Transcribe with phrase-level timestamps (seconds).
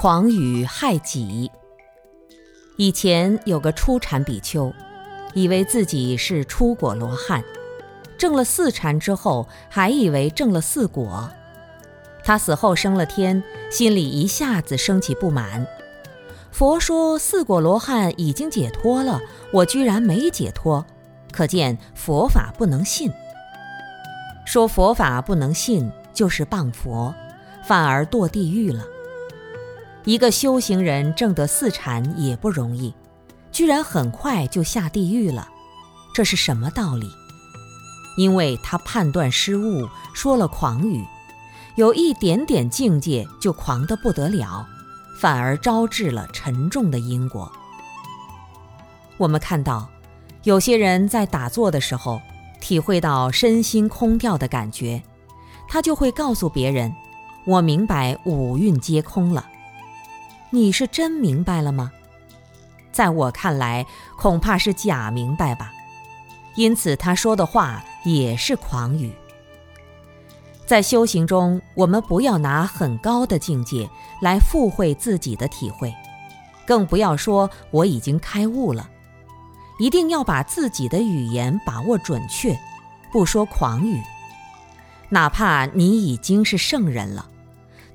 [0.00, 1.50] 狂语害己。
[2.76, 4.72] 以前有个初禅比丘，
[5.34, 7.42] 以为自己是出果罗汉，
[8.16, 11.28] 证了四禅之后，还以为证了四果。
[12.22, 13.42] 他死后升了天，
[13.72, 15.66] 心里一下子升起不满。
[16.52, 19.20] 佛说四果罗汉已经解脱了，
[19.52, 20.86] 我居然没解脱，
[21.32, 23.10] 可见佛法不能信。
[24.46, 27.12] 说佛法不能信，就是谤佛，
[27.64, 28.84] 反而堕地狱了。
[30.04, 32.94] 一个修行人证得四禅也不容易，
[33.52, 35.48] 居然很快就下地狱了，
[36.14, 37.10] 这是什么道理？
[38.16, 41.04] 因为他判断失误，说了狂语，
[41.76, 44.66] 有一点点境界就狂得不得了，
[45.20, 47.52] 反而招致了沉重的因果。
[49.18, 49.88] 我们看到，
[50.44, 52.20] 有些人在打坐的时候，
[52.60, 55.02] 体会到身心空掉的感觉，
[55.68, 56.92] 他就会告诉别人
[57.46, 59.44] ：“我明白五蕴皆空了。”
[60.50, 61.92] 你是真明白了吗？
[62.90, 65.72] 在我看来，恐怕是假明白吧。
[66.56, 69.12] 因此，他说的话也是狂语。
[70.66, 73.88] 在修行中，我们不要拿很高的境界
[74.20, 75.94] 来附会自己的体会，
[76.66, 78.88] 更不要说我已经开悟了。
[79.78, 82.58] 一定要把自己的语言把握准确，
[83.12, 84.02] 不说狂语。
[85.08, 87.30] 哪怕你已经是圣人了。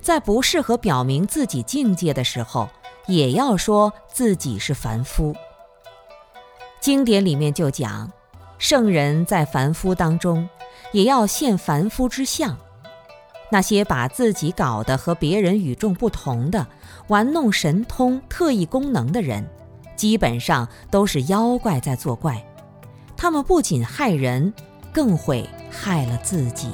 [0.03, 2.69] 在不适合表明自己境界的时候，
[3.07, 5.33] 也要说自己是凡夫。
[6.81, 8.11] 经典里面就讲，
[8.57, 10.47] 圣人在凡夫当中，
[10.91, 12.57] 也要现凡夫之相。
[13.49, 16.67] 那些把自己搞得和别人与众不同的，
[17.07, 19.47] 玩弄神通、特异功能的人，
[19.95, 22.43] 基本上都是妖怪在作怪。
[23.15, 24.53] 他们不仅害人，
[24.91, 26.69] 更会害了自己。